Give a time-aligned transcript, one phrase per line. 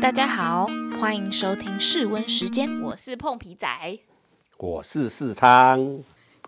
[0.00, 0.66] 大家好，
[0.98, 3.68] 欢迎收听室温时间，我是碰皮仔。
[4.56, 5.78] 我是世昌，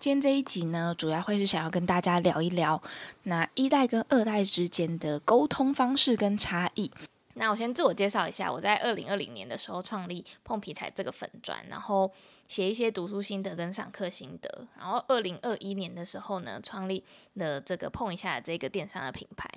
[0.00, 2.82] 今天这一集呢，主要会是想要跟大家聊一聊
[3.24, 6.90] 那一代跟二代之间的沟通方式跟差异。
[7.34, 12.12] 那我先自我介绍一下，我在二零二零年的时候创立碰皮彩这个粉砖，然后
[12.46, 14.68] 写一些读书心得跟上课心得。
[14.78, 17.02] 然后二零二一年的时候呢，创立
[17.34, 19.48] 了这个碰一下这个电商的品牌。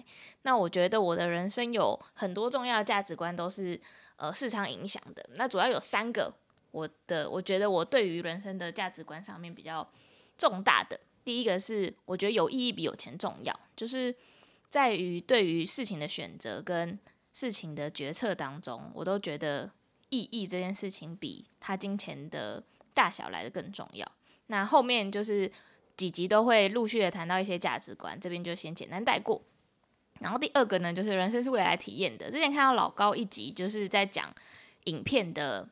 [0.44, 3.80] 那我觉得我的人生有很多重要的价值观都是
[4.16, 5.30] 呃市场影响的。
[5.34, 6.34] 那主要有三个，
[6.72, 9.86] 我的我觉得我对于人生的价值观上面比较
[10.38, 10.98] 重大的。
[11.26, 14.16] 第一个是我觉得有意义比有钱重要，就是
[14.70, 16.98] 在于对于事情的选择跟
[17.36, 19.70] 事情的决策当中，我都觉得
[20.08, 22.64] 意义这件事情比他金钱的
[22.94, 24.10] 大小来的更重要。
[24.48, 25.52] 那后面就是
[25.98, 29.42] 几集都会陆续的谈到一些价值观，这边就先简单带过。
[30.22, 32.32] 然后第二个呢，就是人生是未来体验的。
[32.32, 34.34] 之前看到老高一集，就是在讲
[34.86, 35.68] 影片的。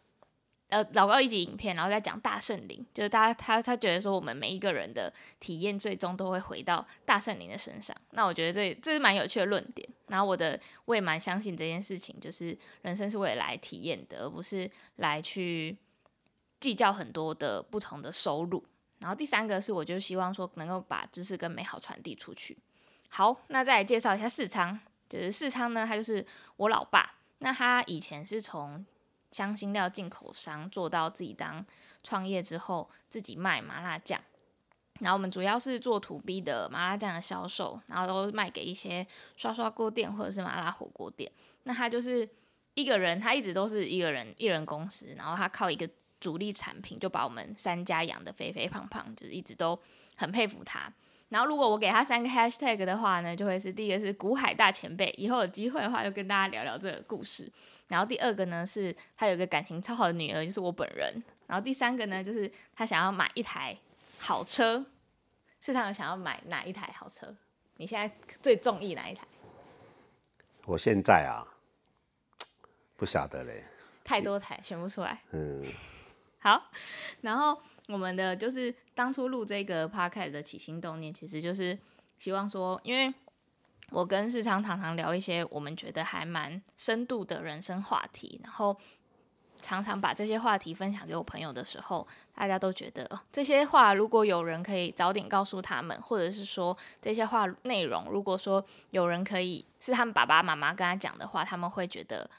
[0.74, 7.96] 呃，老高一集影片，然后再讲大圣灵，就是大家他他觉得说，我们每一个人的体验最终都会回到大圣灵的身上。
[8.12, 9.88] 那我觉得这这是蛮有趣的论点。
[10.08, 15.78] 然后我的我也蛮相信这件事情，就是人生是为了来体验的，而不是来去
[16.60, 18.64] 计较很多的不同的收入。
[19.00, 22.58] 然后第三个是，我就希望说能够把知识跟美好传递出去。
[23.10, 26.26] 好，那再来介绍一下世昌，就是世昌呢，他就是
[26.58, 27.16] 我老爸。
[27.40, 28.84] 那他以前是从
[29.34, 31.66] 香辛料进口商做到自己当
[32.04, 34.22] 创业之后，自己卖麻辣酱。
[35.00, 41.30] 然后我们主要是做土 B 的麻辣酱的销售，然后都卖给一些刷刷锅店或者是麻辣火锅店。
[41.64, 42.30] 那他就是
[42.76, 49.78] 一个人，他一直都是一个人一人公司，然后他靠一个主力产品就把我们三家养的肥肥胖胖，就是一直都
[50.16, 50.94] 很佩服他。
[51.34, 57.52] 然后，如果我给他三个 hashtag 的话呢，就会是第一个是古海大前辈，以后有机会的话就跟大家聊聊这个故事。
[57.88, 61.12] 然后第二个呢是他有个感情超好的女儿，就是我本人。
[61.48, 63.76] 然后第三个呢就是他想要买一台
[64.20, 64.86] 好车，
[65.60, 67.36] 市场有想要买哪一台好车？
[67.78, 69.26] 你现在最中意哪一台？
[70.66, 71.42] 我现在啊，
[72.96, 73.64] 不晓得嘞，
[74.04, 75.20] 太多台选不出来。
[75.32, 75.66] 嗯，
[76.38, 76.70] 好，
[77.22, 77.60] 然后。
[77.88, 81.78] 我们的就是当初录这个 podcast 的起心动念，其实就是
[82.18, 83.14] 希望说，因为
[83.90, 88.76] 我跟世昌常常聊一些我们觉得还蛮深度的人生话题，然后
[89.60, 102.30] 常常把这些话题分享给我朋友的时候，大家都觉得这些话如果有人可以早点告诉他们，或者是说这些话内容，如果说有人可以是他们爸爸妈妈跟他讲的话，他们会觉得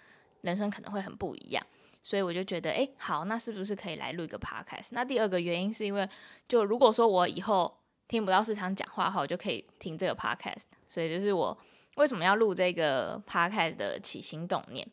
[0.40, 1.64] 人生可能会很不一样。
[2.06, 4.88] 所以我就觉得，哎，好，那是不是可以来录一个 podcast？
[4.90, 6.06] 那第二个原因是因为，
[6.46, 10.64] 就如果说我以后听不到市场讲话的话，我就可以听这个 podcast。
[10.86, 11.56] 所以就是我
[11.96, 14.86] 为什么要录这个 podcast 的起心动念。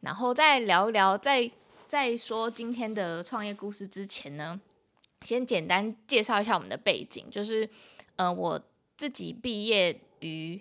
[0.00, 1.48] 然后再聊一聊，在
[1.86, 4.60] 在说今天的创业故事之前呢，
[5.22, 7.70] 先简单介绍一下我们的背景，就是，
[8.16, 8.60] 呃，我
[8.96, 10.60] 自己毕业于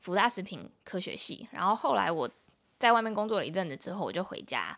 [0.00, 2.28] 福大食品科学系，然后后来我
[2.78, 4.74] 在外面工作了一阵子之后，我就回家。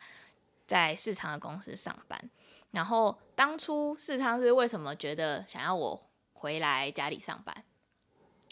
[0.67, 2.31] 在市场的公司上班，
[2.73, 7.55] 然后当初市场是为什么觉得想要我回来家里上班？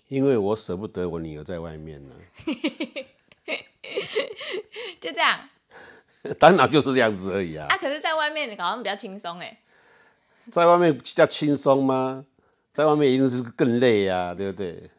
[0.09, 2.15] 因为我舍不得我女儿在外面呢。
[5.01, 5.49] 就这样。
[6.39, 7.67] 当然就是这样子而已啊。
[7.69, 9.61] 啊，可是在外面你搞得比较轻松哎。
[10.53, 12.25] 在外面比较轻松吗？
[12.73, 14.91] 在外面一定是更累呀，对不对？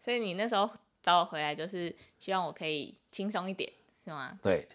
[0.00, 0.70] 所以你那时候
[1.02, 3.70] 找我回来，就是希望我可以轻松一点，
[4.04, 4.38] 是吗？
[4.42, 4.68] 对。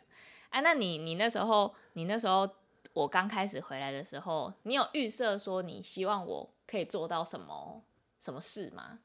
[0.57, 2.49] 啊，那你你那时候，你那时候
[2.93, 7.83] 我刚开始回来的时候，你有预设说你希望我可以做到什么
[8.17, 8.97] 什么事吗？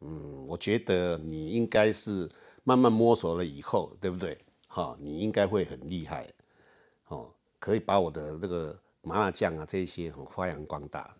[0.00, 2.30] 嗯，我觉得你应该是
[2.64, 4.38] 慢慢摸索了以后，对不对？
[4.68, 6.30] 哈，你应该会很厉害，
[7.08, 11.16] 哦，可以把我的这个麻辣酱啊这些很发扬光大。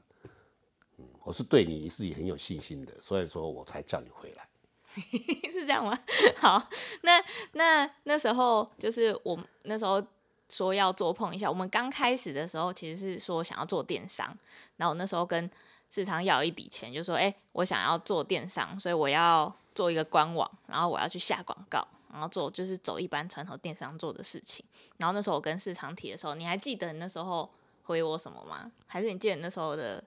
[0.98, 4.46] 嗯，我是对你是很有信心的，所以说我才叫你回来。
[5.52, 5.98] 是这样吗？
[6.38, 6.68] 好，
[7.02, 10.02] 那那那时候就是我那时候
[10.48, 11.48] 说要做碰一下。
[11.48, 14.36] 我们刚开始的时候其实是说想要做电商，
[14.76, 15.50] 然后那时候跟
[15.90, 24.64] 市场要一笔钱，就说：“哎，我想要做电商，所以我要做一个官网，然后我要去下广告，然后做就是走一般传统电商做的事情。”
[24.98, 27.48] 然后那时候我跟市场提的时候，你还记得你那时候
[27.84, 28.70] 回我什么吗？
[28.86, 30.02] 还是你记得那时候的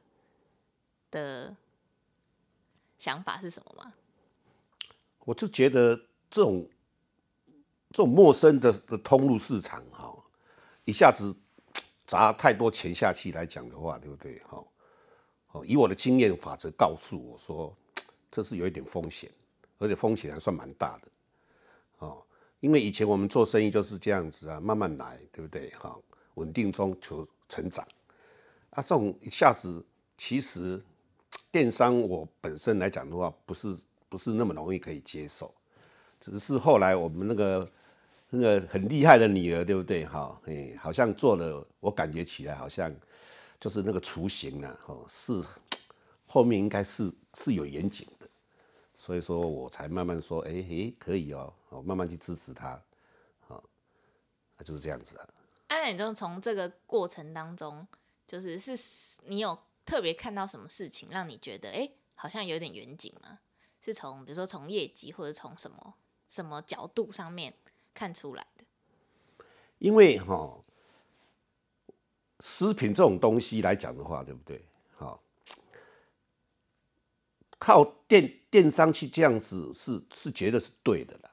[1.11, 1.55] 的
[2.97, 3.93] 想法是什么吗？
[5.29, 5.95] 我就觉得
[6.31, 6.67] 这种
[7.91, 10.11] 这种陌生的的通路市场，哈，
[10.85, 11.31] 一下子
[12.07, 14.39] 砸太多钱下去来讲的话，对不对？
[14.39, 14.65] 哈，
[15.51, 17.71] 哦，以我的经验法则告诉我说，
[18.31, 19.29] 这是有一点风险，
[19.77, 21.07] 而且风险还算蛮大的，
[21.99, 22.23] 哦。
[22.59, 25.69] 因为以前我们做生意就是这样子啊，慢慢来，对不对？
[25.75, 25.95] 哈，
[26.33, 27.87] 稳定中求成长。
[28.71, 29.85] 啊，这种一下子，
[30.17, 30.83] 其实
[31.51, 33.77] 电商我本身来讲的话，不是
[34.09, 35.53] 不是那么容易可以接受。
[36.19, 37.71] 只是后来我们那个
[38.29, 40.05] 那个很厉害的女儿，对不对？
[40.05, 42.93] 哈，哎，好像做了，我感觉起来好像
[43.59, 45.41] 就是那个雏形啊，哈，是
[46.27, 47.11] 后面应该是
[47.43, 48.07] 是有严谨。
[48.97, 52.79] 所以说我才慢慢说，哎哎，可以哦，哦，慢慢去支持他，
[53.47, 53.63] 好，
[54.57, 55.27] 那就是这样子啊。
[55.69, 57.87] 那你就从这个过程当中，
[58.27, 63.39] 就是是你有特别看到什么事情，让你觉得哎，好像有点远景吗？
[63.81, 65.95] 是从比如说从业绩或者从什么
[66.27, 67.53] 什么角度上面
[67.93, 68.65] 看出来的？
[69.77, 70.63] 因为哈，
[72.41, 74.63] 食品这种东西来讲的话，对不对？
[74.95, 75.23] 好。
[77.57, 81.29] 靠电电商去这样子是是觉得是对的啦，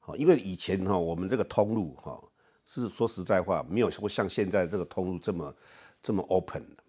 [0.00, 2.22] 好，因为以前哈我们这个通路哈
[2.66, 5.56] 是说实在话没有说像现在这个通路这么
[6.02, 6.84] 这么 open 的，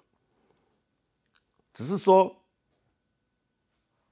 [1.73, 2.42] 只是说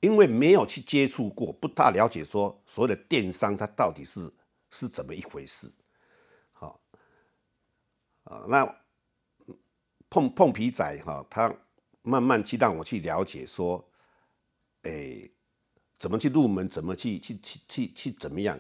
[0.01, 4.30] 因为没有去接触过，不大了解说所谓的电商它到底是
[4.69, 5.71] 是怎么一回事，
[6.51, 6.81] 好，
[8.25, 8.75] 啊那
[10.09, 11.56] 碰碰皮仔哈他
[12.01, 13.88] 慢慢去让我去了解说。
[14.83, 15.30] 哎，
[16.00, 16.68] 怎么去入门？
[16.68, 18.59] 怎么去去去去去怎么样？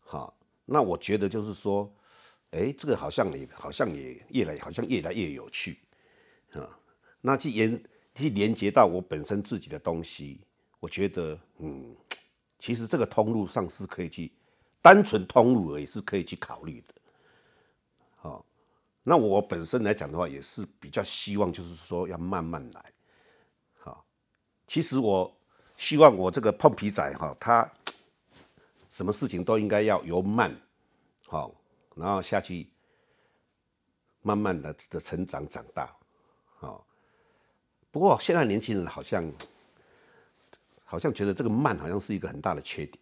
[0.00, 1.94] 好，那我觉得就是说，
[2.50, 5.78] 哎，这个好像也好像也越来好像越来越有趣
[6.54, 6.76] 啊。
[7.20, 7.84] 那去连
[8.16, 10.44] 去连接到我本身自己的东西，
[10.80, 11.94] 我觉得嗯，
[12.58, 14.32] 其实这个通路上是可以去
[14.82, 16.94] 单纯通路而已，是可以去考虑的。
[18.16, 18.44] 好，
[19.04, 22.92] 那我本身来讲的话，也是比较希望就是说要慢慢来。
[23.78, 24.04] 好，
[24.66, 25.32] 其实我。
[25.76, 27.66] 希望我这个碰皮仔哈，他
[28.90, 30.54] 什么事情都应该要由慢，
[31.26, 31.54] 好，
[31.96, 32.68] 然后下去
[34.20, 35.90] 慢慢的的成长长大，
[36.58, 36.86] 好。
[37.90, 39.24] 不过现在年轻人好像
[40.90, 42.98] 好像觉得这个慢好像是一个很大的缺点，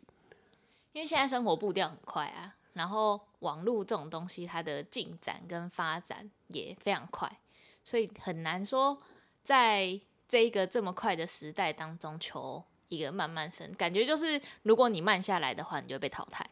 [0.92, 7.40] 因为现在生活步调很快啊，然后网络这种东西它的进展跟发展也非常快，
[7.82, 9.00] 所以很难说
[9.42, 10.00] 在。
[10.30, 16.46] 这一个这么快的时代当中，求一个慢慢升，感觉就是如果你慢下来的话，你就被淘汰。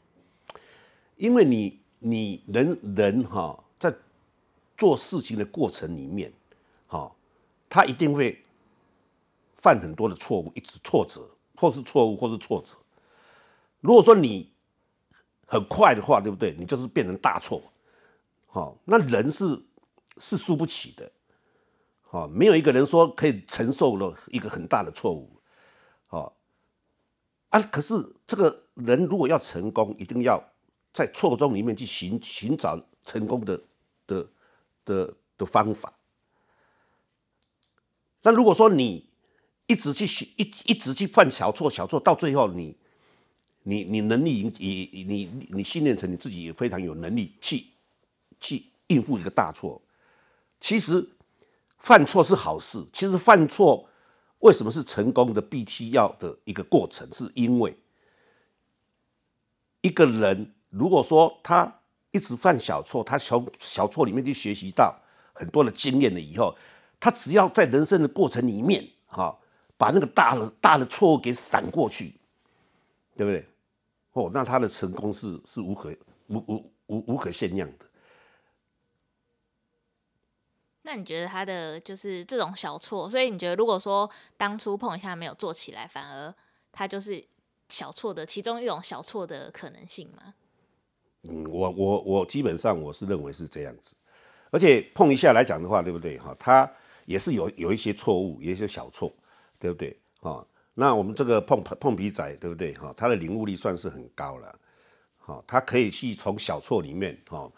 [1.16, 3.94] 因为你你人人哈，在
[4.78, 6.32] 做事情的过程里面，
[6.86, 7.14] 哈，
[7.68, 8.42] 他一定会
[9.66, 12.76] 犯很多的错误，一直挫折，或是错误，或是挫折。
[13.80, 14.52] 如果说你
[15.44, 16.54] 很快的话，对不对？
[16.56, 17.60] 你就是变成大错，
[18.46, 19.60] 好，那人是
[20.20, 21.10] 是输不起的。
[22.10, 25.28] 哦，没有一个人说可以承受了一个很大的错误，
[26.10, 26.32] 哦，
[27.48, 30.40] 啊，可是这个人如果要成功，一定要
[30.94, 33.60] 在错中里面去寻寻找成功的
[34.06, 34.28] 的
[34.84, 35.92] 的的方法。
[38.22, 39.10] 那如果说你
[39.66, 42.76] 一直去学一一直去犯小错小错，到最后你
[43.62, 47.64] 你你能力你你你你训练成你自己也非常有能力去
[48.40, 49.80] 去应付一个大错，
[50.60, 51.08] 其实。
[51.78, 53.88] 犯错是好事，其实犯错
[54.40, 57.08] 为什么是成功的必须要的一个过程？
[57.14, 57.78] 是因为
[59.82, 61.80] 一个人如果说他
[62.10, 65.00] 一直犯小错，他从小错里面去学习到
[65.32, 66.56] 很多的经验了以后，
[66.98, 69.38] 他只要在人生的过程里面，哈，
[69.76, 72.14] 把那个大的大的错误给闪过去，
[73.16, 73.46] 对不对？
[74.12, 75.94] 哦，那他的成功是是无可
[76.28, 77.84] 无无无无可限量的。
[80.82, 86.34] 那你觉得他的就是这种小错，所以你觉得如果说当初碰一下没有做起来，反而
[86.72, 87.22] 他就是
[87.68, 90.34] 小错的其中一种小错的可能性吗？
[91.28, 93.94] 嗯，我我我基本上我是认为是这样子，
[94.50, 96.16] 而且碰一下来讲的话，对不对？
[96.18, 96.72] 哈，他
[97.04, 99.12] 也是有有一些错误，有一些小错，
[99.58, 99.98] 对不对？
[100.20, 102.74] 哈，那我们这个碰碰皮仔，对不对？
[102.74, 104.58] 哈，他的领悟力算是很高了，
[105.18, 107.50] 好，他可以去从小错里面，哈，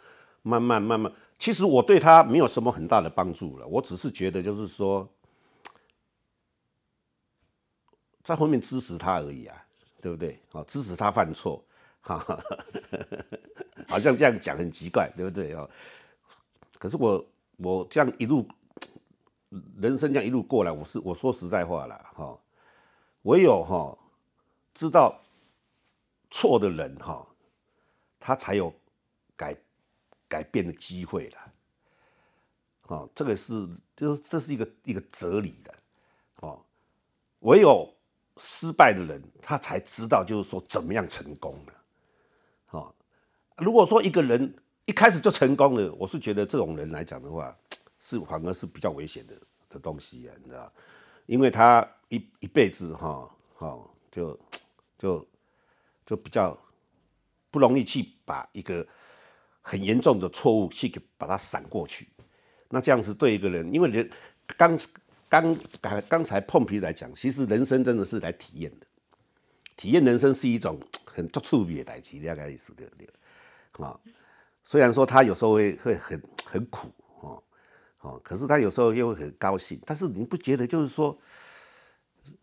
[0.43, 1.13] 慢慢慢慢。
[1.39, 5.09] 其实我对他没有什么很大的帮助了，我只是觉得就是说，
[8.25, 9.65] 在后面支持他而已啊，
[10.03, 10.41] 对不对？
[10.53, 11.65] 哦，支持他犯错，
[12.01, 12.19] 哈，
[13.87, 15.55] 好像这样讲很奇怪，对不对？
[15.55, 15.71] 哦，
[16.79, 17.25] 可是我
[17.57, 18.47] 我这样一路
[19.81, 22.39] 人生这样一路过来，我是我说实在话了，哈，
[23.23, 23.97] 唯有哈
[24.75, 25.21] 知道
[26.31, 27.27] 错的人哈，
[28.19, 28.73] 他才有
[29.37, 29.57] 改。
[30.31, 31.39] 改变的机会了，
[32.89, 35.75] 哦，这个是就是这是一个一个哲理的，
[36.41, 36.63] 哦，
[37.39, 37.91] 唯有
[38.37, 41.73] 失败的人他才知道就是说怎么样成功的，
[42.73, 42.95] 哦，
[43.57, 47.57] 如果说一个人一开始就成功了，我是觉得这种人来讲的话，
[48.09, 49.35] 是反而是比较危险的
[49.69, 50.73] 的东西啊，你知道？
[51.27, 53.79] 因为他一一辈子哈，哈，
[54.11, 54.39] 就
[54.97, 55.29] 就
[56.07, 56.57] 就比较
[57.51, 58.87] 不容易去把一个
[59.61, 62.09] 很严重的错误去给把它闪过去。
[62.71, 64.11] 那这样子对一个人，因为人
[64.57, 64.79] 刚
[65.29, 68.87] 刚刚刚才碰皮来讲，其实人生真的是来体验的，
[69.77, 73.07] 体验人生是一种很特别的代际，大概意思对不对？
[73.85, 74.01] 啊，
[74.65, 76.89] 虽然说他有时候会会很很苦
[77.21, 77.43] 哦，
[78.09, 79.81] 哦，可是他有时候又会很高兴。
[79.85, 81.17] 但是你不觉得就是说，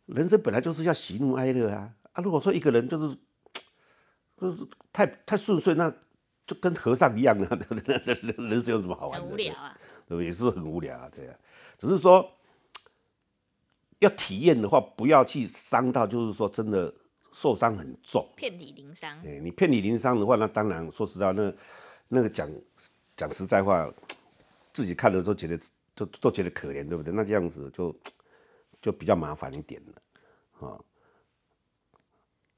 [0.05, 2.22] 人生本来就是要喜怒哀乐啊啊！
[2.22, 3.17] 如果说一个人就是
[4.39, 5.91] 就是太太顺遂，那
[6.45, 7.50] 就跟和尚一样啊，
[8.38, 9.25] 人生有什么好玩的？
[9.25, 9.77] 很无聊啊。
[10.07, 10.25] 对不对？
[10.27, 11.36] 也是很无聊啊，对啊。
[11.77, 12.31] 只是说
[14.00, 16.93] 要体验的话，不要去伤到，就是说真的
[17.34, 19.17] 受伤很重，遍体鳞伤。
[19.25, 21.51] 哎，你遍体鳞伤的话，那当然说实在，那
[22.10, 22.48] 那个讲
[23.17, 23.91] 讲实在话，
[24.75, 25.58] 自己看了都觉得
[25.96, 27.13] 都都觉得可怜，对不对？
[27.13, 27.96] 那这样子就
[28.82, 30.01] 就比较麻烦一点了，
[30.60, 30.84] 啊。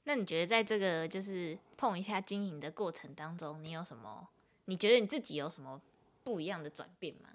[0.03, 4.29] 那你觉得在这个就是碰一下经营的过程当中，你有什么？
[4.65, 5.79] 你觉得你自己有什么？
[6.23, 7.29] 不一样的转变吗？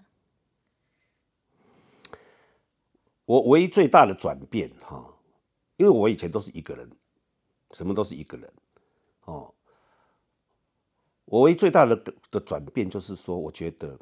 [3.25, 5.15] 我唯一最大的转变哈，
[5.77, 6.91] 因为我以前都是一个人，
[7.71, 8.53] 什么都是一个人
[9.27, 9.55] 哦。
[11.25, 11.97] 我唯一最大的
[12.31, 13.99] 的转变就是说，我觉得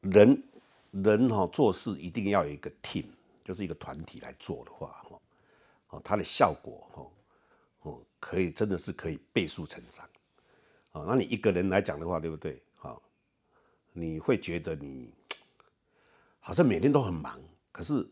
[0.00, 0.42] 人
[0.90, 3.04] 人哈做事一定要有一个 team，
[3.44, 5.20] 就是一个团体来做的话哈，
[5.90, 10.08] 哦，它的效果哈，哦，可以真的是可以倍数成长。
[10.92, 12.60] 啊，那你一个人来讲的话，对不对？
[12.74, 13.00] 好，
[13.92, 15.12] 你会觉得你
[16.40, 17.40] 好像每天都很忙，
[17.70, 18.08] 可是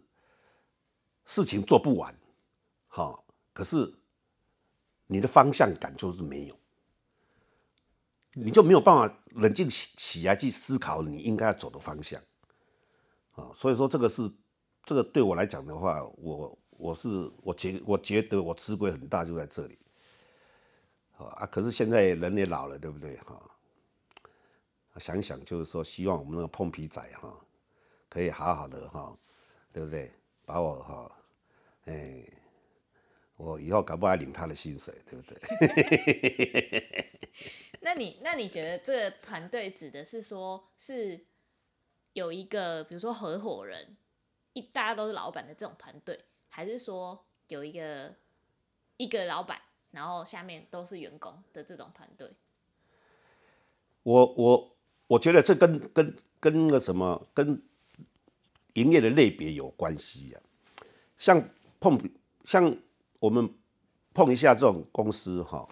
[1.24, 2.14] 事情做不完，
[2.86, 3.92] 好，可是
[5.06, 6.56] 你的方向感就是没有，
[8.40, 12.22] 你就没有办法冷静起起来去思考你应该要走的方向，
[13.32, 14.30] 啊，所以说这个是
[14.84, 19.78] 这个对我来讲的话，我我是我觉我觉得我吃亏很大，就在这里。
[21.16, 23.16] 啊，可是现在人也老了，对不对？
[23.18, 23.42] 哈，
[25.00, 27.36] 想想就是说，希望我们那个碰皮仔哈，
[28.08, 29.16] 可以好好的哈，
[29.72, 30.12] 对不对？
[30.46, 31.10] 把我哈，
[31.86, 32.24] 哎，
[33.38, 35.40] 我以后搞不好领他的薪水，对不对？
[37.80, 41.24] 那你那你觉得这个团队指的是说，是
[42.12, 43.96] 有一个比如说合伙人，
[44.52, 46.18] 一大家都是老板的这种团队，
[46.50, 48.14] 还是说有一个
[48.98, 49.58] 一个老板？
[49.90, 52.30] 然后下面都是员工的这种团队，
[54.02, 54.76] 我我
[55.06, 57.62] 我觉得这跟跟跟那个什么跟
[58.74, 60.40] 营业的类别有关系呀。
[61.16, 61.48] 像
[61.80, 61.98] 碰
[62.44, 62.76] 像
[63.18, 63.48] 我们
[64.14, 65.68] 碰一下这种公司哈，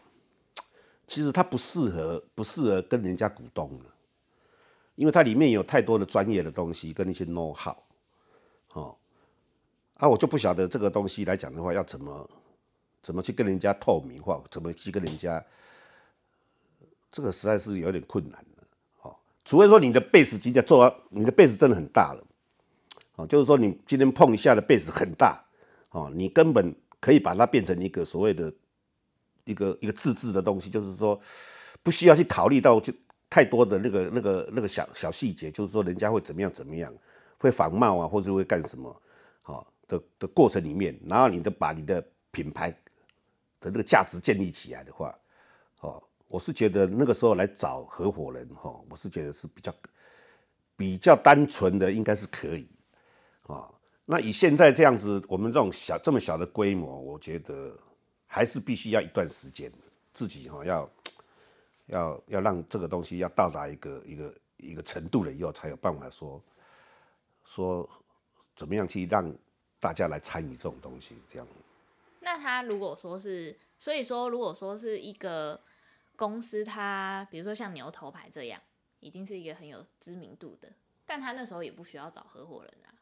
[1.06, 3.84] 其实它不适合不适合跟人家股东的，
[4.94, 7.76] 因为它里面有太多的专业的东西跟那些 know how，
[8.72, 8.96] 哦，
[9.94, 12.28] 啊，我就不晓得这个东西来讲的话要怎么。
[13.02, 14.42] 怎么去跟人家透明化？
[14.50, 15.40] 怎么去跟人家？
[17.12, 18.64] 这个实在是有点困难的，
[19.02, 19.14] 哦。
[19.44, 22.26] 除非说你的 base 今天做，你的 base 真的很大了，
[23.14, 25.40] 哦，就是说你今天碰一下的 base 很大，
[25.90, 28.52] 哦，你根本可以把它变成一个所谓的
[29.44, 31.20] 一个一个自制的东西，就是说
[31.82, 32.92] 不需要去考虑到就
[33.30, 36.92] 太多的那个那个那个小小细节，就是说人家会怎么样怎么样，
[37.38, 39.02] 会仿冒啊，或者会干什么，
[39.42, 42.76] 好，的的过程里面，然后你的把你的品牌。
[43.58, 45.18] 的那个价值建立起来的话，
[45.80, 49.74] 哦，我是觉得那个时候来找合伙人，哈，我是觉得是比较
[50.76, 52.68] 比较单纯的，应该是可以，
[53.44, 53.66] 啊，
[54.08, 57.76] 那以现在这样子，我们这种小这么小的规模，我觉得
[58.25, 59.70] 还是必须要一段时间，
[60.14, 60.88] 自己哈要
[61.86, 66.40] 要要让这个东西要到达一个一个一个程度了以后，才有办法说
[67.44, 67.88] 说
[68.54, 69.28] 怎么样去让
[69.80, 71.46] 大家来参与这种东西，这样。
[72.20, 75.60] 那他如果说是，所以说如果说是一个
[76.14, 78.62] 公司，他比如说像牛头牌这样，
[79.00, 80.72] 已经是一个很有知名度的，
[81.04, 82.94] 但他那时候也不需要找合伙人啊。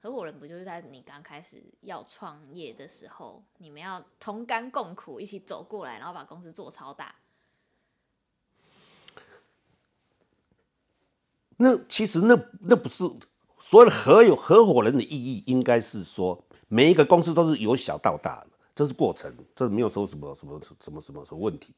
[0.00, 7.14] 合伙人不就是在你刚开始要创业的时候，你们要同甘共苦，一起走过来，然后把公司做超大。
[11.56, 12.98] 那其实那那不是
[13.58, 16.44] 所有的合有合伙人的意义，应该是说。
[16.70, 21.74] 每一个公司都是由小到大的，这是过程，这没有说什么什么什么什么什么问题，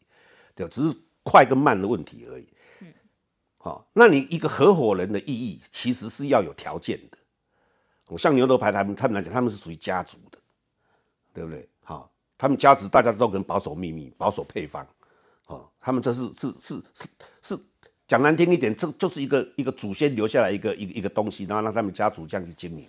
[0.52, 2.48] 对只是快跟慢的问题而已。
[2.80, 2.92] 嗯，
[3.56, 7.18] 好，那你一个合伙人的意义其实是要有条件的。
[8.18, 10.38] 像牛头牌他们他们来讲，他们是属于家族的，
[11.32, 11.68] 对不对？
[11.82, 14.86] 好，他们家族大家都很保守秘密，保守配方，
[15.46, 17.08] 哦，他们这是是是是
[17.42, 17.58] 是
[18.06, 22.86] 讲难听一点，这就是一个一个祖先留下来一个一个一个东西，然后让他们家族这样去经营。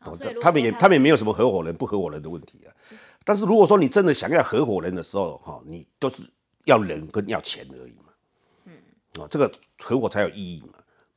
[0.00, 2.72] 哦，所以如果他们也他们也没有什么合伙人不合伙人的问题啊。
[3.24, 6.22] 但是如果说你真的想要合伙人的时候，哈，你都是
[6.64, 8.12] 要人跟要钱而已嘛。
[8.64, 8.72] 嗯，
[9.18, 10.74] 哦，这个合伙才有意义嘛。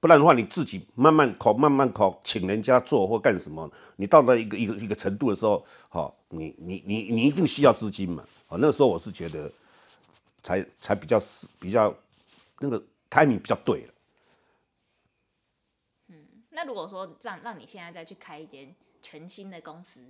[0.07, 8.23] 不然的话，你自己慢慢考，慢慢考，请人家做或干什么，你到了一个一个一个程度的时候，好，你你你你一定需要资金嘛。
[8.47, 9.51] 哦，那个时候我是觉得
[10.41, 11.93] 才才比较是比较
[12.59, 13.93] 那个 timing 比较对了。
[16.51, 20.05] 那如果说让让你现在再去开一间全新的公司，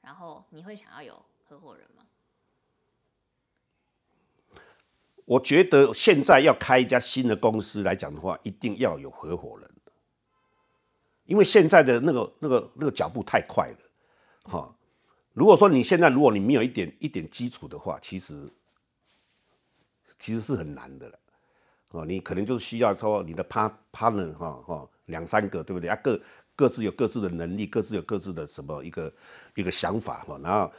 [0.00, 2.04] 然后你会想要有合伙人吗？
[5.24, 9.70] 我觉得现在要开一家新的公司来讲的话，一定要有合伙人，
[11.24, 13.78] 因为现在的那个那个那个脚步太快了，
[14.42, 14.74] 哈。
[15.32, 18.48] 如果说你现在如果你没有一点一点基础的话，其实
[20.20, 21.18] 其实是很难的了，
[21.90, 25.96] 哦，你可能就需要说你的 part partner 哈哈两三个对不对啊？
[26.04, 26.20] 各
[26.54, 29.12] 各自有各自的能力，各自有各自的什么一个
[29.56, 30.72] 一个想法哈，然后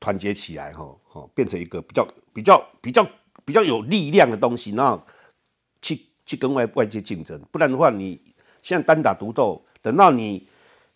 [0.00, 3.10] 团结起来哈哈，变成一个比较比较比较比较
[3.44, 5.02] 比较有力量的东西，然后
[5.80, 7.40] 去去跟外外界竞争。
[7.50, 8.20] 不然的话，你
[8.62, 10.48] 现在单打独斗，等到你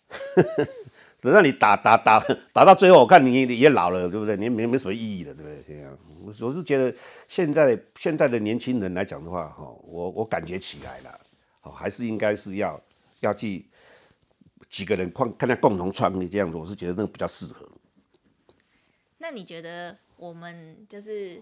[1.21, 2.19] 等到你打打打
[2.51, 4.35] 打到最后，我看你也老了，对不对？
[4.35, 5.63] 你没没什么意义了，对不对？
[5.65, 6.93] 这样，我我是觉得
[7.27, 11.19] 现在现在的年轻人来讲的话，哈，我我感觉起来了，
[11.61, 12.79] 好，还是应该是要
[13.21, 13.65] 要去
[14.69, 17.67] 几个人看看他共同创立这样子，我是觉得那个比较适合。
[19.17, 21.41] 那你觉得我们就是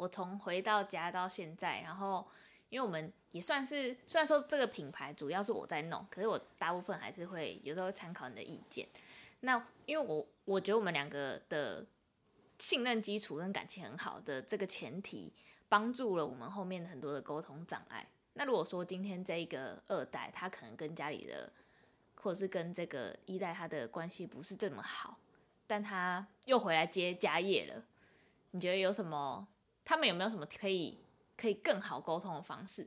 [0.00, 2.26] 我从回到家到现在，然后
[2.70, 8.88] 因为我们也算是虽然说这个品牌主要是我在弄，可是我大部分还是会有时候参考你的意见。
[9.40, 11.84] 那因为我我觉得我们两个的
[12.58, 15.34] 信任基础跟感情很好的这个前提，
[15.68, 18.08] 帮助了我们后面很多的沟通障碍。
[18.32, 21.52] 那如果说今天这一个二代，他可能跟家里的
[22.14, 25.18] 或者是跟这个一代他的关系不是这么好，
[25.66, 27.84] 但他又回来接家业了，
[28.52, 29.46] 你觉得有什么？
[29.90, 30.96] 他们有没有什么可以
[31.36, 32.86] 可以更好沟通的方式？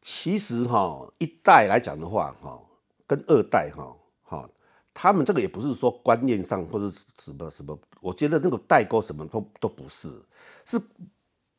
[0.00, 2.58] 其实哈，一代来讲的话，哈，
[3.06, 4.48] 跟二代哈，哈，
[4.94, 6.90] 他们这个也不是说观念上或者
[7.22, 10.10] 什么什么，我觉得那个代沟什么都都不是，
[10.64, 10.80] 是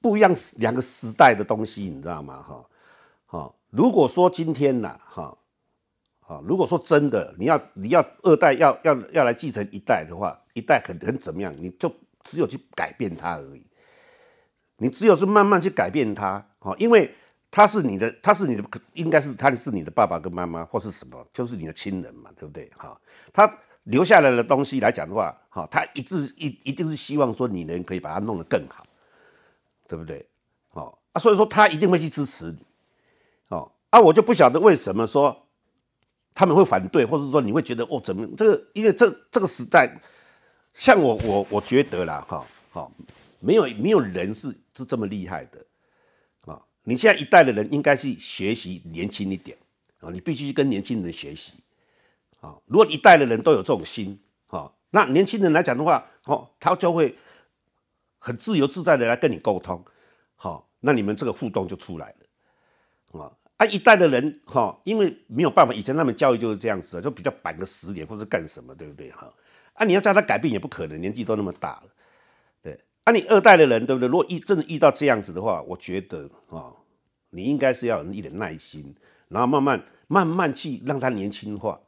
[0.02, 2.42] 不一样两个时代的东西，你知道吗？
[2.42, 2.66] 哈，
[3.28, 5.38] 哈，如果说今天呐，哈，
[6.22, 11.88] 啊，如果说真的你要你要二代要要要来继承一代的话，一代很很怎么样，你就
[12.26, 13.66] 只有去改变它而已，
[14.80, 17.16] 你只有是慢慢去改变它，哈，因为。
[17.52, 18.64] 他是你的，他是你的，
[18.96, 22.70] 应该是他是你的爸爸跟妈妈，或是什么，就是你的亲人嘛，对不对？
[22.76, 23.00] 哈，
[23.32, 23.50] 他
[23.84, 28.84] 留下来的东西来讲的话，哈，他一直一一定是希望说你能可以把它弄得更好，
[29.88, 30.28] 对不对？
[30.74, 32.58] 好啊，所以说他一定会去支持你，
[33.48, 35.48] 哦啊，我就不晓得为什么说
[36.34, 38.62] 他们会反对，或者说你会觉得哦，怎么这个？
[38.74, 40.02] 因为这这个时代，
[40.76, 42.92] 像我我我觉得啦，哈，好，
[43.40, 45.66] 没有没有人是是这么厉害的。
[46.46, 49.58] 啊你现在一代的人应该去学习年轻一点
[50.02, 51.54] 啊，你必须跟年轻人学习
[52.42, 52.56] 啊。
[52.68, 57.18] 如果一代的人都有这种心啊，那年轻人来讲的话，哦，他就会
[58.20, 59.84] 很自由自在的来跟你沟通，
[60.36, 63.32] 好，那你们这个互动就出来了啊。
[63.58, 69.34] 啊，一代的人哈，因为没有办法，以前他们教育就是这样子的，就比较板个十年或者干什么，对不对哈？
[69.76, 71.84] 啊，你要叫他改变也不可能，年纪都那么大了。
[72.62, 74.08] 对啊，你二代的人对不对？
[74.10, 76.74] 如果遇真的遇到这样子的话，我觉得啊，
[77.30, 78.96] 你应该是要有一点耐心，
[79.28, 81.80] 然后慢慢慢慢去让他年轻化，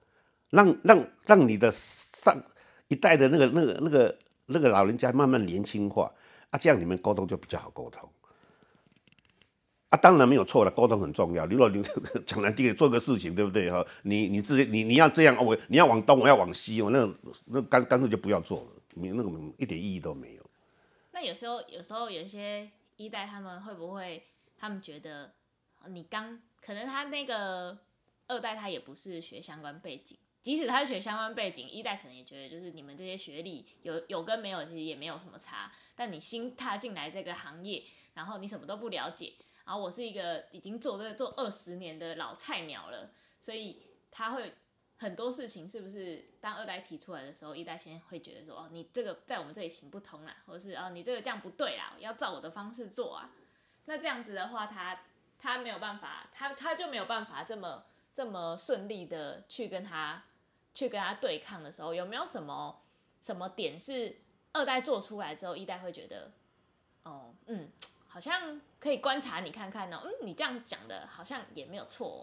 [0.50, 2.44] 让让让你的上
[2.88, 6.12] 一代的那个那个那个那个老人家慢慢年轻化
[6.50, 8.10] 啊，这样你们沟通就比较好沟通。
[9.90, 11.46] 啊，当然没有错了，沟通很重要。
[11.46, 11.82] 如果你
[12.28, 13.86] 讲难听，做个事情对不对哈？
[14.04, 17.10] 你你自己你你要这样，我你要往东，我要往西，我那
[17.46, 20.42] 那干干脆就不要做了，没那个一点意义都没有。
[21.12, 24.24] 那有时候，有时候有些一代他们会不会，
[24.58, 25.32] 他们觉得
[25.88, 27.78] 你刚可能他那个
[28.28, 35.72] 二代他也不是学相关背景，即使他是学相关背景，一代可能也觉得就是你们这些学历有有跟没有其实也没有什么差。
[35.96, 37.82] 但你新踏进来这个行业，
[38.14, 39.34] 然后你什么都不了解，
[39.68, 44.56] 然后我是一个已经做这个做二十年的老菜鸟了，所以他会。
[45.00, 53.30] 很多事情是不是当二代提出来的时候，一代先会觉得说哦，你这个在我们这里行不通啦，或者是哦，你这个这样不对啦，要照我的方式做啊。
[53.86, 55.04] 那这样子的话，他
[55.38, 60.24] 他没有办法，他他就没有办法这么这么顺利的去跟他
[60.74, 62.82] 去跟他对抗的时候，有没有什么
[63.22, 64.20] 什么点是
[64.54, 66.32] 二代做出来之后，一代会觉得，
[67.04, 67.70] 哦，嗯，
[68.18, 72.22] 好像可以观察你看看呢，嗯，你这样讲的好像也没有错哦。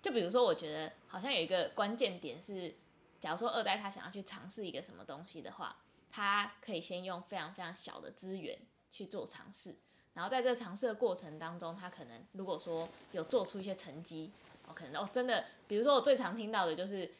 [0.00, 2.72] 就比如说，我觉得好像有一个关键点是，
[3.18, 5.76] 假如说二代他想要去尝试一个什么东西的话，
[6.08, 8.56] 他可以先用非常非常小的资源
[8.92, 9.74] 去做尝试，
[10.14, 14.30] 然后在这尝试的过程当中，他可能如果说有做出一些成绩，
[14.68, 17.10] 哦，可能哦真的，比如说我最常听到的就是，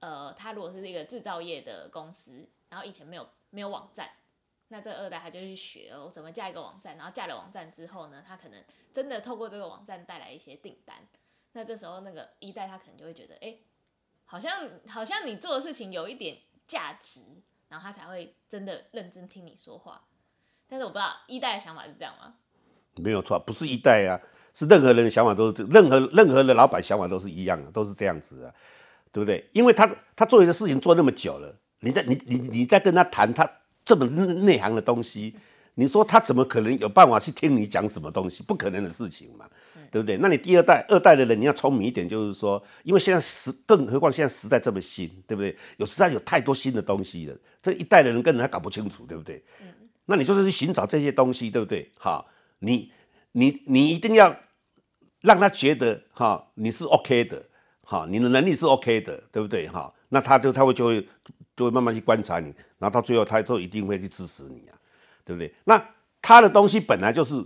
[0.00, 4.10] 呃，他如果是一个制造业的公司，然后以前没有没有网站，
[4.74, 8.60] 那这二代他就去学哦怎么架一个网站，然后架了网站之后呢，他可能
[8.92, 10.96] 真的透过这个网站带来一些订单。
[11.52, 13.54] 那这时候，那个一代他可能就会觉得，哎，
[14.24, 17.20] 好像好像你做的事情有一点价值，
[17.68, 20.02] 然后他才会真的认真听你说话。
[20.66, 22.34] 但是我不知道一代的想法是这样吗？
[22.96, 24.20] 没有错，不是一代啊，
[24.52, 28.52] 是任何人的想法都是，任何任何的老板想法都是一样的，都是这样子啊，
[29.12, 29.48] 对不对？
[29.52, 33.48] 因为他他做一个事情做那么久了，你在你你你在跟他谈他
[33.84, 35.34] 这么内行的东西，
[35.74, 38.42] 你说他怎么可能有办法去听你讲什么东西？
[38.42, 39.48] 不可能的事情嘛。
[39.90, 40.16] 对不对？
[40.16, 45.56] 那你第二代、二代的人，你要聪明一点，就是说，因为现在时，更何况现在时代这么新，对不对？
[45.76, 49.40] 有时代有太多新的东西了，这一代的人根本还搞不清楚，对不对？
[49.62, 49.68] 嗯。
[50.06, 51.88] 那你就是去寻找这些东西，对不对？
[51.96, 52.90] 好，你、
[53.30, 54.34] 你、你一定要
[55.20, 57.44] 让他觉得哈，你是 OK 的，
[57.82, 59.68] 哈，你的能力是 OK 的，对不对？
[59.68, 61.06] 哈，那他就他会就会
[61.56, 64.74] 就会慢慢去观察你，然后到最后他都一定会去支持你啊，
[65.24, 65.52] 对不对？
[65.64, 65.82] 那
[66.22, 67.44] 他的东西本来就是。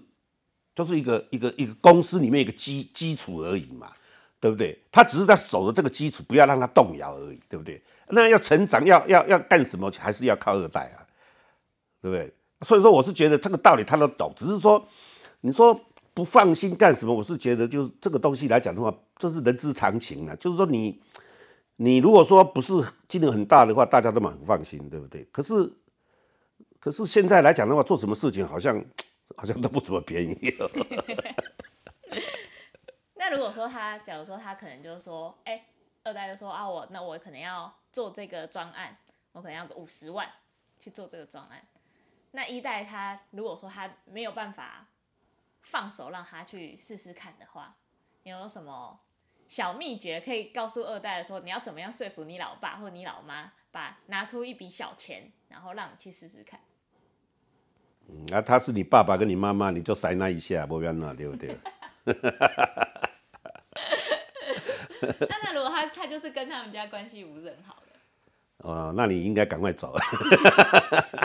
[0.78, 3.90] 就是一个一个一个公司里面一个基基础而已嘛，
[4.38, 4.80] 对不对？
[4.92, 7.82] 他只是在守着这个基础，不要让它动摇而已，对不对？
[8.10, 11.02] 那要成长，要要要干什么，还是要靠二代啊，
[12.00, 12.32] 对不对？
[12.60, 14.86] 所以说，我是觉得这个道理他都懂，只是说，
[15.40, 15.74] 你说
[16.14, 17.12] 不放心干什么？
[17.12, 20.36] 我是觉得，就是这个东西来讲的话，这是人之常情啊。
[20.36, 20.96] 就是说，你
[21.80, 22.72] 你如果说不是
[23.08, 25.24] 金额很大的话，大家都蛮放心，对不对？
[25.32, 25.72] 可是
[26.78, 28.84] 可是现在来讲的话，做什么事情好像。
[29.36, 30.54] 好像都不怎么便宜。
[33.14, 35.66] 那如果说他，假如说他可能就是说，哎，
[36.02, 38.96] 二代就说啊，我那我可能要做这个专案，
[39.32, 40.28] 我可能要五十万
[40.80, 41.62] 去做这个专案。
[42.32, 44.88] 那一代他如果说他没有办法
[45.60, 47.76] 放手让他去试试看的话，
[48.22, 48.98] 你有什么
[49.48, 56.60] 小秘诀可以告诉二代的说，你要怎么样说服你老爸或你老妈，把拿出一笔小钱，然后让你去试试看？
[58.32, 61.56] 啊，他是你爸爸跟你妈妈，你就塞那一下，不要那，对不对？
[65.20, 69.94] 那那如果他他就是跟他们家关系不是很好的，哦，那你应该赶快走，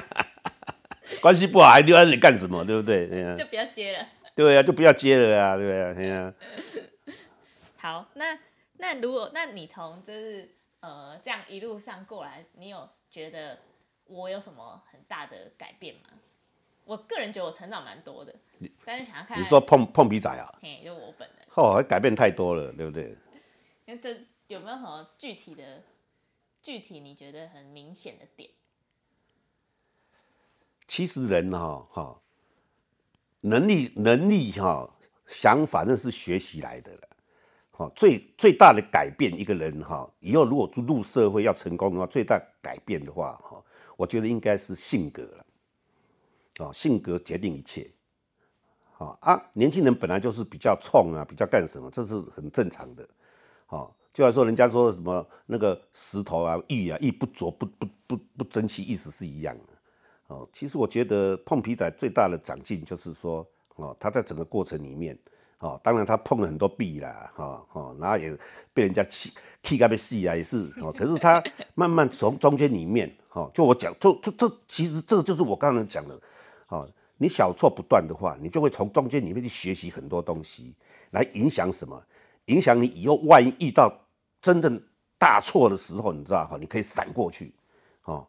[1.22, 2.64] 关系不好还留在那里干什么？
[2.64, 3.08] 对不对？
[3.36, 4.08] 就不要接了。
[4.36, 5.94] 对呀，就不要接了啊，对不对？
[5.96, 6.34] 对呀。
[7.84, 8.39] 好，那
[8.78, 13.60] 那如果那你从就是呃这样一路上过来，你有觉得
[14.06, 16.04] 我有什么很大的改变吗？
[16.86, 18.34] 我个人觉得我成长蛮多的，
[18.86, 23.17] 但是想要看你说碰碰皮仔啊，嘿，就我本人，哦，改变太多了，对不对？
[23.84, 24.17] 那这
[24.48, 25.84] 有没有什么具体的、
[26.62, 28.50] 具体你觉得很明显的点？
[30.88, 32.22] 其实人哈哈，
[33.41, 34.89] 能力能力哈，
[35.28, 37.10] 想法那是学习来的了。
[37.76, 43.62] 哈，最最大的改变一个人哈，以后如果入社会要成功的话，最大改变的话哈，
[43.98, 45.46] 我觉得应该是性格了。
[46.58, 47.90] 啊，性格决定一切。
[48.92, 53.10] 好啊，年轻人本来就是比较冲啊，比较干什么，这是很正常的。
[53.66, 59.74] 好，就像说人家说什么那个石头啊、玉啊，玉不琢不不不不争气，意思是一样的。
[60.28, 63.44] 哦，其实我觉得碰皮仔最大的长进就是说，
[63.78, 65.18] 哦，他在整个过程里面，
[65.63, 68.38] 哦，当然他碰了很多壁啦，哈哈，然后也
[68.73, 71.41] 被人家气气干被戏啊，也是哦，可是他
[71.73, 76.19] 慢慢从中间里面，哈，就我讲，就就这其实这就是我刚才讲的。
[76.67, 76.86] 哦，
[77.17, 80.73] 你小错不断的话，你就会从中间里面去学习很多东西，
[81.12, 82.04] 来影响什么？
[82.47, 83.89] 影响你以后万一遇到
[84.41, 84.82] 真正
[85.17, 87.54] 大错的时候，你知道哈，你可以闪过去。
[88.04, 88.28] 哦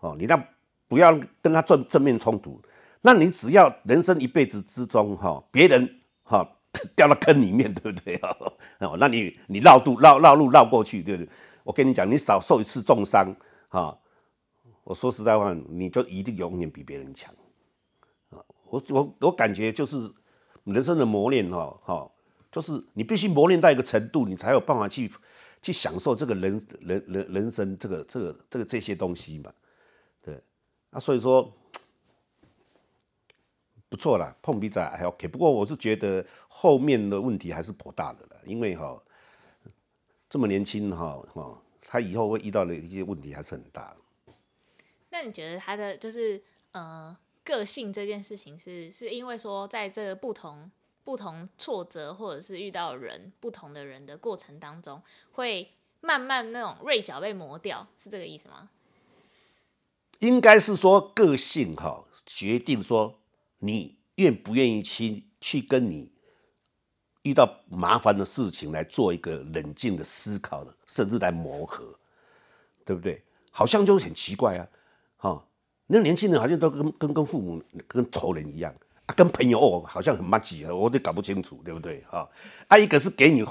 [0.00, 0.42] 哦，你让
[0.88, 2.60] 不要跟他正正面冲突。
[3.02, 6.44] 那你只要人生一辈子之中哈，别人哈
[6.96, 8.16] 掉到坑里面，对不对？
[8.80, 11.30] 哦，那你你绕路绕绕路绕过去，对不对？
[11.64, 13.34] 我跟你讲，你少受一次重伤
[13.68, 13.96] 哈，
[14.84, 17.32] 我说实在话，你就一定永远比别人强。
[18.64, 20.10] 我我我感觉就是
[20.64, 22.10] 人生的磨练哈，哈，
[22.50, 25.12] 就是你必须磨练到一个程度，你才有办法去
[25.60, 29.52] 去享受这个人人人人生这个这个这个这些东西嘛，
[30.22, 30.42] 对，
[30.90, 31.52] 啊，所以说
[33.90, 39.02] 不错啦，碰鼻子还 OK，不过我是觉得后面的问题还是颇大的了，因为哈
[40.30, 43.96] 这么年轻哈哈，他以后会遇到的一些问题还是很大。
[45.10, 50.70] 那你觉得他的就是呃个性这件事情是是因为说在这个不同
[51.02, 58.70] 不同挫折或者是遇到人不同的人的过程当中，会慢慢那种锐角被磨掉，是这个意思吗？
[60.20, 63.18] 应该是说个性哈，决定说
[63.58, 66.11] 你愿不愿意去去跟你
[67.22, 71.84] 遇到麻烦的事情来做一个冷静的思考的，甚至来磨合，
[72.84, 73.22] 对不对？
[73.50, 74.66] 好像就很奇怪啊，
[75.18, 75.44] 哈，
[75.86, 78.74] 那年轻人好像都跟跟跟父母跟仇人一样
[79.06, 82.02] 啊，跟朋友哦好像很默契啊，我都搞不清楚，对不对？
[82.10, 82.28] 哈，
[82.68, 83.44] 啊，一个是给你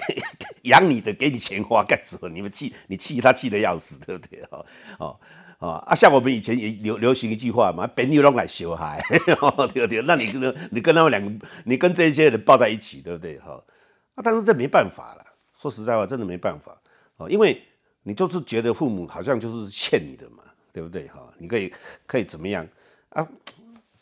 [0.64, 2.28] 养你的，给你钱花干什么？
[2.28, 4.44] 你们气你气他气的要死，对不对？
[4.46, 4.66] 哈，
[4.98, 5.20] 哦。
[5.58, 5.94] 啊啊！
[5.94, 9.02] 像我们以前也流流行一句话嘛，“朋友拢来小孩
[9.72, 10.02] ”，对不对？
[10.02, 13.38] 那你跟你跟他们两个，你跟这些人抱在一起，对不对？
[13.38, 13.62] 哈
[14.14, 14.22] 啊！
[14.22, 15.24] 但是这没办法了，
[15.58, 16.78] 说实在话，真的没办法
[17.16, 17.62] 啊，因为
[18.02, 20.42] 你就是觉得父母好像就是欠你的嘛，
[20.72, 21.08] 对不对？
[21.08, 21.72] 哈，你可以
[22.06, 22.66] 可以怎么样
[23.08, 23.26] 啊？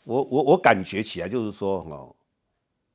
[0.03, 2.15] 我我我感觉起来就是说，哈，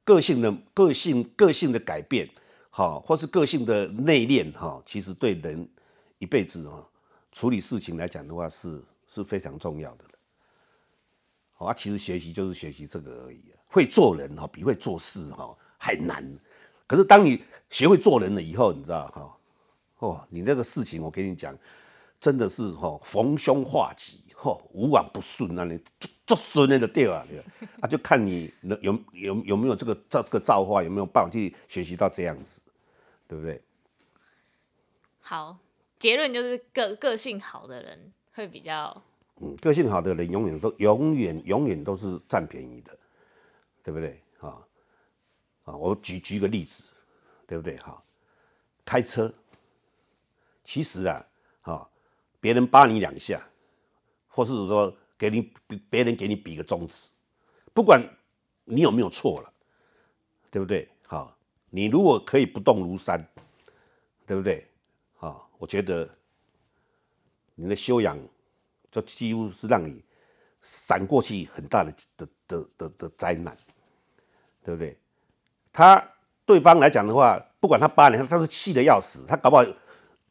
[0.05, 2.29] 个性的个性个性的改变，
[2.69, 5.67] 哈，或是个性的内敛，哈，其实对人
[6.19, 6.85] 一辈子啊。
[7.33, 10.05] 处理事情来讲的话，是是非常重要的。
[11.53, 13.57] 好啊，其实学习就是学习这个而已啊。
[13.67, 16.25] 会做人哈，比会做事哈还难。
[16.87, 19.39] 可是当你学会做人了以后，你知道哈，
[19.99, 21.57] 哦，你那个事情我跟你讲，
[22.19, 25.79] 真的是哈逢凶化吉，哈无往不顺啊，你
[26.27, 27.25] 做顺那个掉啊，
[27.81, 32.61] 啊就看你能有有有没有这个这个造化，有没有办法去学习到这样子，
[33.29, 33.63] 对不对？
[35.21, 35.57] 好。
[36.01, 39.03] 结论就是个个性好的人会比较，
[39.37, 42.99] 嗯，个性好的人永远都永远永远都是占便宜的，
[43.85, 44.19] 对不对？
[44.41, 44.67] 啊
[45.65, 46.83] 啊，我举举个例子，
[47.47, 47.77] 对不对？
[47.77, 48.03] 哈，
[48.83, 49.31] 开车，
[50.65, 51.23] 其实啊，
[51.61, 51.91] 哈，
[52.41, 53.47] 别人扒你两下，
[54.27, 55.53] 或是说给你
[55.91, 57.09] 别人给你比个中指，
[57.75, 58.03] 不管
[58.65, 59.53] 你有没有错了，
[60.51, 60.89] 对不对？
[61.07, 61.37] 好，
[61.69, 63.23] 你如果可以不动如山，
[64.27, 64.67] 对不对？
[65.21, 66.09] 啊，我觉得
[67.55, 68.19] 你的修养，
[68.91, 70.03] 就几乎是让你
[70.63, 73.55] 闪过去很大的的的的的灾难，
[74.65, 74.97] 对不对？
[75.73, 76.03] 他
[76.47, 79.65] 对方来讲的话，不管他八年，他是气得要死，他搞不好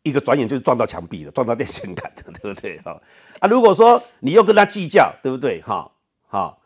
[0.02, 2.80] 一个转眼就撞到墙壁了，撞到电线杆的， 对不对？
[2.80, 3.00] 哈
[3.40, 5.62] 啊，如果说你又跟他计较，对不对？
[5.62, 5.92] 哈
[6.28, 6.60] 好，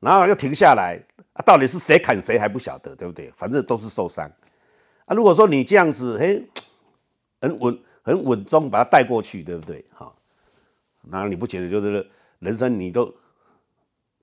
[0.00, 0.98] 然后又停下来
[1.34, 3.30] 啊，到底是谁砍谁还不晓得，对不对？
[3.36, 4.26] 反正都是受伤
[5.04, 5.14] 啊。
[5.14, 6.48] 如果说你这样子，嘿。
[7.42, 9.84] 很稳，很稳重，把它带过去，对不对？
[9.92, 10.14] 哈，
[11.10, 13.12] 然你不觉得就是人生你都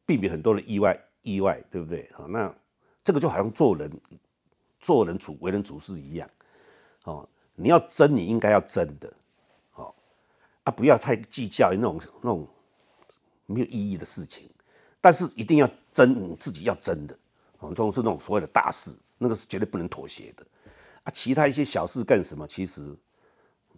[0.06, 2.10] 避免很多的意外，意外，对不对？
[2.14, 2.56] 好，那
[3.04, 3.92] 这个就好像做人，
[4.80, 6.30] 做人处为人处事一样，
[7.04, 9.12] 哦，你要真，你应该要真的，
[9.72, 9.94] 好
[10.64, 12.48] 啊，不要太计较那种那种
[13.48, 14.50] 没有意义的事情，
[15.02, 17.14] 但是一定要真，你自己要真的，
[17.60, 20.46] 哦，这种是那种所谓的大事，那个是绝对不能妥协的
[21.04, 22.48] 啊，其他一些小事干什么？
[22.48, 22.96] 其实。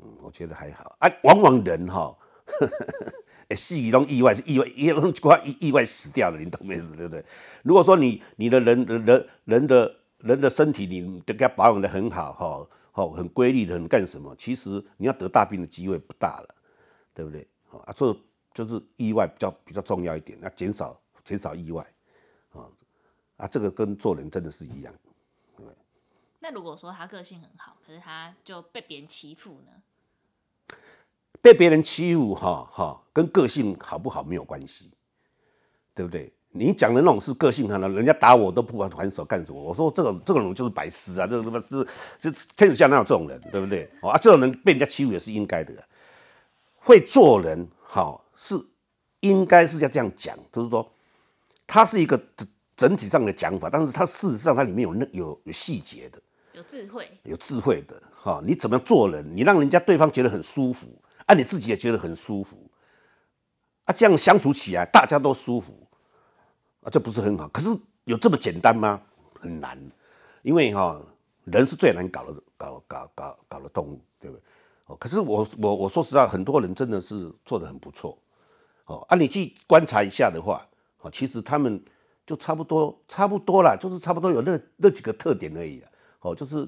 [0.01, 1.11] 嗯，我觉得还好啊。
[1.23, 2.15] 往往人哈，
[3.55, 7.23] 死于种意外，是意外，一种意意外死掉了，你懂没意思，对不对？
[7.63, 14.35] 如果说你你的人人人的人的身体，你都给他保养的很好哈，好很规律的，很干什么？
[14.37, 16.55] 其实你要得大病的机会不大了，
[17.13, 17.47] 对不对？
[17.85, 18.15] 啊，这
[18.53, 21.85] 就是意外比较比较重要一点，要减少减少意外
[22.53, 22.67] 啊
[23.37, 24.93] 啊，这个跟做人真的是一样。
[26.43, 30.75] 那如果说他个性很好，可是他就被别人欺负呢？
[31.41, 34.91] 被别人欺负，哈哈，跟个性好不好没有关系，
[35.95, 36.31] 对不对？
[36.53, 39.61] 你讲的那种是个性很好，人家打我都不还还手干什么？
[39.61, 41.63] 我说这种这种人就是白痴啊，这个什么
[42.19, 43.89] 是天底下哪有这种人，对不对？
[44.01, 45.73] 啊，这种人被人家欺负也是应该的。
[46.75, 48.59] 会做人，好是
[49.21, 50.91] 应该是要这样讲，就是说
[51.65, 56.21] 他是一个整整体上的讲法，但是他事实上他里面有那有有细节的，
[56.61, 58.39] 有智慧，有智慧的哈。
[58.45, 59.35] 你怎么做人？
[59.35, 60.87] 你让人家对方觉得很舒服。
[61.25, 62.69] 啊，你自己也觉得很舒服，
[63.85, 65.87] 啊，这样相处起来大家都舒服，
[66.81, 67.47] 啊，这不是很好？
[67.49, 67.69] 可是
[68.03, 68.99] 有这么简单吗？
[69.39, 69.79] 很难，
[70.41, 70.99] 因为哈，
[71.45, 74.43] 人是最难搞的，搞搞搞搞的动物，对不对？
[74.87, 78.17] 哦，可是我我我说实话，很多人真的是做的很不错，
[78.85, 80.67] 哦，啊，你去观察一下的话，
[81.01, 81.81] 哦，其实他们
[82.25, 85.87] 就差不多差不多啦，就是差不多有那那几个特点而已啦
[86.21, 86.67] 哦，就是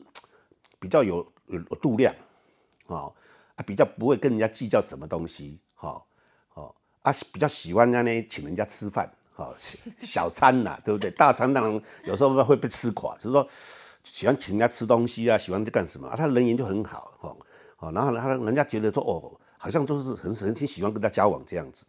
[0.80, 2.14] 比较有有度量，
[2.88, 3.12] 啊。
[3.56, 6.02] 啊，比较不会跟人家计较什么东西，哦，
[6.56, 9.56] 哦，啊，比较喜欢那呢，请人家吃饭，哦，
[10.00, 11.12] 小餐呐，对不对？
[11.12, 13.48] 大餐当然有时候会被吃垮，就是说
[14.04, 16.16] 喜欢请人家吃东西啊，喜欢去干什么啊？
[16.16, 17.38] 他人缘就很好，哦，
[17.78, 21.86] 哦，然后，他人家觉得说，哦，好像就是很很挺喜欢跟他交往这样子，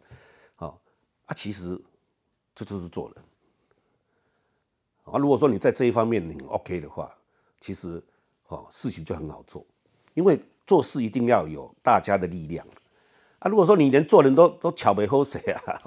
[0.57, 0.77] 哦
[1.25, 1.81] 啊，其实
[2.53, 3.23] 这就是做人
[5.05, 5.17] 啊。
[5.17, 7.11] 如果说你在这一方面你 OK 的话，
[7.65, 7.99] 其实
[8.49, 9.65] 哦事情就很好做，
[10.13, 12.63] 因为做事一定要有大家的力量
[13.39, 13.49] 啊。
[13.49, 15.81] 如果说你连做人都 都巧没好谁啊，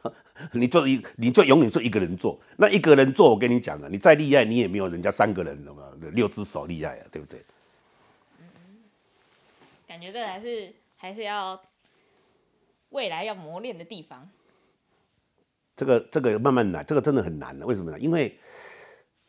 [0.52, 7.44] 你就一你就永远做一个人做，那一个人做，我跟你讲啊，你再厉害，你也没有人家三个人的嘛，六只手厉害啊，对不对？
[9.86, 11.60] 感觉这还是还是要
[12.88, 14.26] 未来要磨练的地方。
[15.76, 17.66] 这个这个慢慢来，这个真的很难的。
[17.66, 17.98] 为什么呢？
[17.98, 18.38] 因为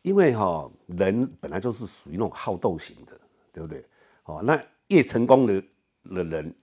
[0.02, 3.18] 因为哈人本来就是属于那种好斗型的，
[3.52, 3.84] 对不对？
[4.24, 5.62] 哦，那越成功的
[6.14, 6.54] 的人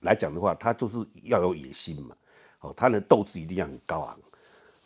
[0.00, 2.16] 来讲的话，他就是要有野心嘛。
[2.60, 4.18] 哦，他的斗志一定要很高昂。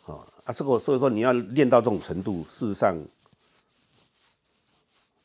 [0.05, 2.97] 哦啊，这个所以说你要练到这种程度，事实上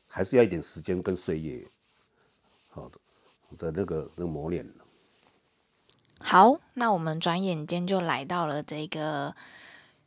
[0.06, 1.66] 还是要一点时间跟岁月。
[2.70, 2.98] 好的。
[3.58, 4.68] 的那个那个磨练
[6.18, 9.34] 好，那我们转眼间就来到了这个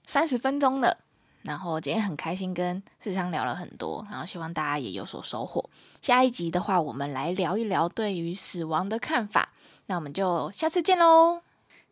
[0.05, 0.97] 三十分钟了。
[1.43, 5.69] 然后今天很开心跟世昌聊了很多，然后希望大家也有所收获。
[6.02, 9.49] 下一集的话，我们来聊一聊对于死亡的看法。
[9.88, 11.41] 那我们就下次见喽。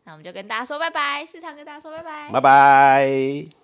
[0.04, 3.57] 那我们就跟大家说拜拜，世昌跟大家说拜拜，拜拜。